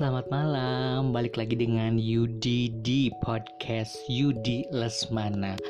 [0.00, 1.12] selamat malam.
[1.12, 5.60] Balik lagi dengan Yudi di podcast Yudi Lesmana.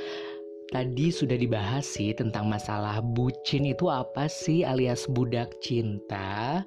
[0.71, 6.63] Tadi sudah dibahas sih tentang masalah bucin itu apa sih alias budak cinta.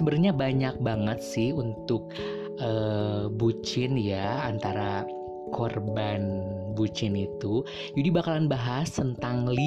[0.00, 2.08] Sebenarnya banyak banget sih untuk
[2.64, 5.04] uh, bucin ya antara
[5.52, 6.40] korban
[6.72, 7.60] bucin itu.
[8.00, 9.60] Yudi bakalan bahas tentang 5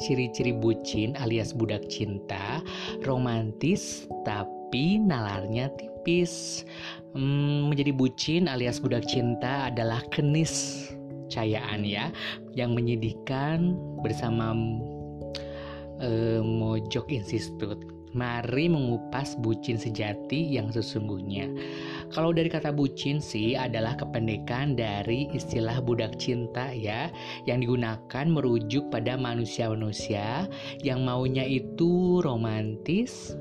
[0.00, 2.64] ciri-ciri bucin alias budak cinta,
[3.04, 5.91] romantis tapi nalarnya tipis.
[7.12, 10.88] Hmm, menjadi bucin alias budak cinta adalah kenis
[11.28, 12.08] cayaan ya
[12.56, 14.56] yang menyedihkan bersama
[16.00, 17.80] uh, Mojok Institute.
[18.12, 21.48] Mari mengupas bucin sejati yang sesungguhnya.
[22.12, 27.08] Kalau dari kata bucin sih adalah kependekan dari istilah budak cinta ya,
[27.48, 30.44] yang digunakan merujuk pada manusia-manusia
[30.84, 33.32] yang maunya itu romantis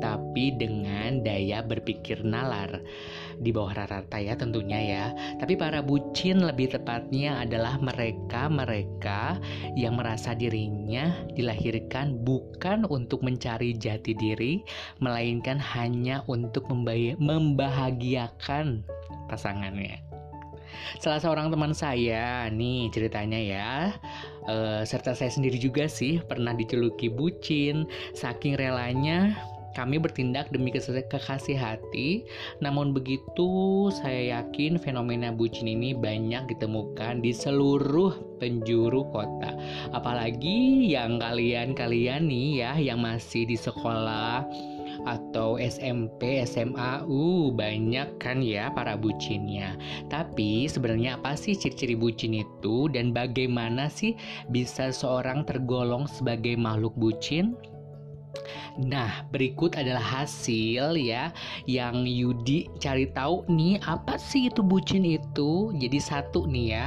[0.00, 2.80] tapi dengan daya berpikir nalar
[3.40, 5.16] di bawah rata-rata ya tentunya ya.
[5.40, 9.40] Tapi para bucin lebih tepatnya adalah mereka-mereka
[9.74, 14.60] yang merasa dirinya dilahirkan bukan untuk mencari jati diri,
[15.00, 18.84] melainkan hanya untuk membahagiakan
[19.26, 20.04] pasangannya.
[21.00, 23.92] Salah seorang teman saya nih ceritanya ya,
[24.48, 29.36] uh, serta saya sendiri juga sih pernah diceluki bucin, saking relanya
[29.74, 32.26] kami bertindak demi kekasih hati,
[32.58, 39.54] namun begitu saya yakin fenomena bucin ini banyak ditemukan di seluruh penjuru kota.
[39.94, 44.44] Apalagi yang kalian-kalian nih ya yang masih di sekolah
[45.08, 49.76] atau SMP, SMA, uh banyak kan ya para bucinnya.
[50.12, 54.16] Tapi sebenarnya apa sih ciri-ciri bucin itu dan bagaimana sih
[54.52, 57.56] bisa seorang tergolong sebagai makhluk bucin?
[58.80, 61.34] Nah, berikut adalah hasil ya
[61.66, 65.74] yang Yudi cari tahu nih apa sih itu bucin itu.
[65.76, 66.86] Jadi satu nih ya,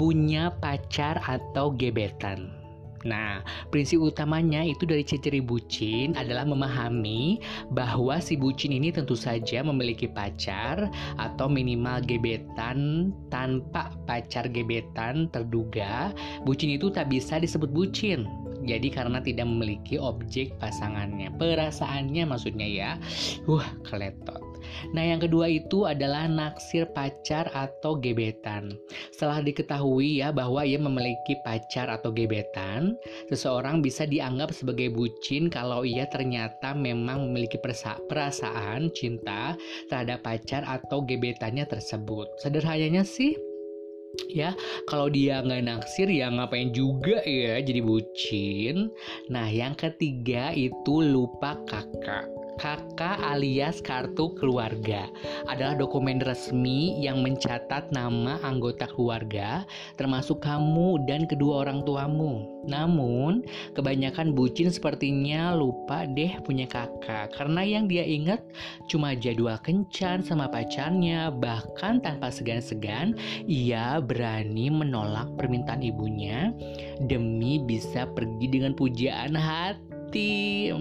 [0.00, 2.58] punya pacar atau gebetan.
[3.06, 7.38] Nah, prinsip utamanya itu dari ciri-ciri bucin adalah memahami
[7.70, 16.10] bahwa si bucin ini tentu saja memiliki pacar atau minimal gebetan tanpa pacar gebetan terduga.
[16.42, 18.26] Bucin itu tak bisa disebut bucin
[18.66, 22.90] jadi karena tidak memiliki objek pasangannya, perasaannya maksudnya ya.
[23.46, 24.48] Wah, keletot.
[24.92, 28.74] Nah, yang kedua itu adalah naksir pacar atau gebetan.
[29.14, 32.94] Setelah diketahui ya bahwa ia memiliki pacar atau gebetan,
[33.30, 37.56] seseorang bisa dianggap sebagai bucin kalau ia ternyata memang memiliki
[38.08, 39.54] perasaan cinta
[39.88, 42.28] terhadap pacar atau gebetannya tersebut.
[42.42, 43.47] Sederhananya sih
[44.26, 44.52] ya
[44.90, 48.90] kalau dia nggak naksir ya ngapain juga ya jadi bucin.
[49.30, 55.06] Nah yang ketiga itu lupa kakak KK alias kartu keluarga
[55.46, 59.62] adalah dokumen resmi yang mencatat nama anggota keluarga
[59.94, 62.58] termasuk kamu dan kedua orang tuamu.
[62.68, 68.42] Namun, kebanyakan bucin sepertinya lupa deh punya kakak karena yang dia ingat
[68.90, 71.30] cuma jadwal kencan sama pacarnya.
[71.32, 73.16] Bahkan tanpa segan-segan
[73.46, 76.52] ia berani menolak permintaan ibunya
[77.06, 79.88] demi bisa pergi dengan pujaan hati.
[80.08, 80.72] Hati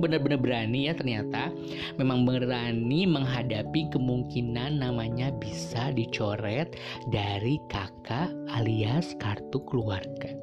[0.00, 1.52] benar-benar berani ya ternyata.
[2.00, 6.72] Memang berani menghadapi kemungkinan namanya bisa dicoret
[7.12, 10.39] dari kakak alias kartu keluarga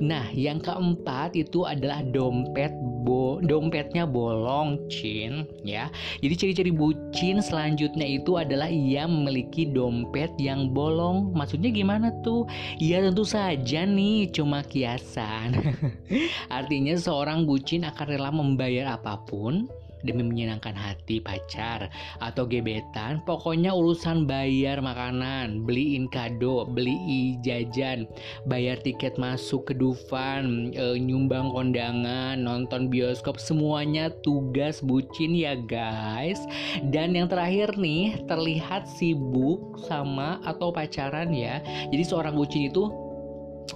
[0.00, 2.72] Nah, yang keempat itu adalah dompet
[3.04, 5.88] bo dompetnya bolong, Cin, ya.
[6.20, 11.32] Jadi ciri-ciri bucin selanjutnya itu adalah ia memiliki dompet yang bolong.
[11.32, 12.44] Maksudnya gimana tuh?
[12.76, 15.56] Ya tentu saja nih, cuma kiasan.
[16.58, 19.68] Artinya seorang bucin akan rela membayar apa pun
[20.06, 21.90] demi menyenangkan hati pacar
[22.20, 28.08] atau gebetan pokoknya urusan bayar makanan beliin kado beli jajan
[28.46, 36.42] bayar tiket masuk ke Dufan e, nyumbang kondangan nonton bioskop semuanya tugas bucin ya guys.
[36.90, 41.62] Dan yang terakhir nih terlihat sibuk sama atau pacaran ya.
[41.88, 43.09] Jadi seorang bucin itu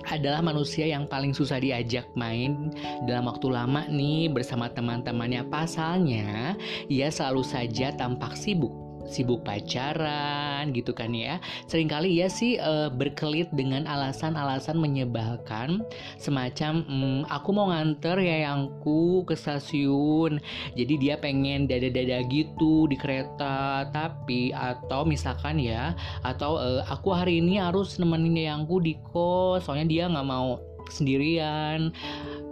[0.06, 2.70] adalah manusia yang paling susah diajak main
[3.08, 5.46] dalam waktu lama nih bersama teman-temannya.
[5.48, 6.58] Pasalnya,
[6.92, 11.38] ia selalu saja tampak sibuk sibuk pacaran gitu kan ya.
[11.68, 15.84] Seringkali ya sih e, berkelit dengan alasan-alasan menyebalkan
[16.16, 20.40] semacam mm, aku mau nganter ya yayangku ke stasiun.
[20.74, 23.88] Jadi dia pengen dada-dada gitu di kereta.
[23.92, 25.92] Tapi atau misalkan ya
[26.24, 30.60] atau e, aku hari ini harus nemenin yayangku di kos soalnya dia nggak mau
[30.92, 31.88] sendirian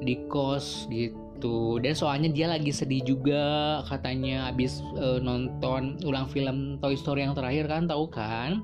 [0.00, 1.82] di kos gitu gitu.
[1.82, 7.34] Dan soalnya dia lagi sedih juga katanya habis uh, nonton ulang film Toy Story yang
[7.34, 8.62] terakhir kan tahu kan?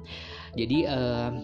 [0.54, 1.34] Jadi uh,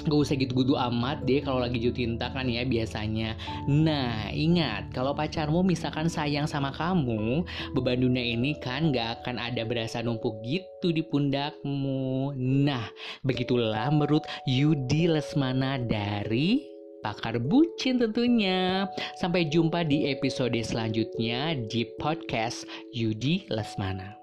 [0.00, 3.36] Gak usah gitu-gitu amat deh kalau lagi jatuh cinta kan ya biasanya.
[3.68, 7.44] Nah ingat kalau pacarmu misalkan sayang sama kamu
[7.76, 12.32] Beban dunia ini kan gak akan ada berasa numpuk gitu di pundakmu.
[12.32, 12.88] Nah
[13.28, 18.86] begitulah menurut Yudi Lesmana dari pakar bucin tentunya.
[19.16, 24.19] Sampai jumpa di episode selanjutnya di podcast Yudi Lesmana.